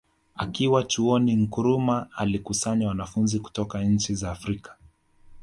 Akiwa 0.35 0.83
Chuoni 0.83 1.35
Nkrumah 1.35 2.07
alikusanya 2.15 2.87
wanafunzi 2.87 3.39
kutoka 3.39 3.83
nchi 3.83 4.15
za 4.15 4.31
Afrika 4.31 4.75